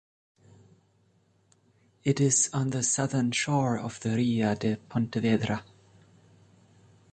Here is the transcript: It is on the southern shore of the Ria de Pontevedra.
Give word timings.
It 2.03 2.19
is 2.19 2.49
on 2.53 2.71
the 2.71 2.81
southern 2.81 3.31
shore 3.33 3.77
of 3.77 3.99
the 3.99 4.15
Ria 4.15 4.55
de 4.55 4.77
Pontevedra. 4.77 5.63